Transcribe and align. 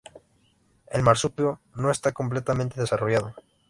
El 0.89 1.03
marsupio 1.03 1.61
no 1.75 1.91
está 1.91 2.11
completamente 2.11 2.81
desarrollado. 2.81 3.35